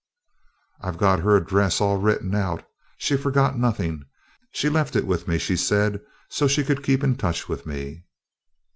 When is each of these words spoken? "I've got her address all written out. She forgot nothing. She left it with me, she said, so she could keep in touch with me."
"I've 0.81 0.97
got 0.97 1.19
her 1.19 1.35
address 1.35 1.79
all 1.79 1.97
written 1.97 2.33
out. 2.33 2.67
She 2.97 3.15
forgot 3.15 3.59
nothing. 3.59 4.03
She 4.51 4.67
left 4.67 4.95
it 4.95 5.05
with 5.05 5.27
me, 5.27 5.37
she 5.37 5.55
said, 5.55 6.01
so 6.27 6.47
she 6.47 6.63
could 6.63 6.81
keep 6.81 7.03
in 7.03 7.17
touch 7.17 7.47
with 7.47 7.67
me." 7.67 8.03